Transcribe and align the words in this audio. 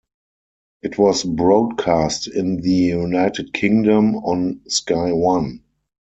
It 0.81 0.97
was 0.97 1.23
broadcast 1.23 2.27
in 2.27 2.61
the 2.61 2.71
United 2.73 3.53
Kingdom 3.53 4.15
on 4.15 4.61
Sky 4.67 5.11
One. 5.11 5.61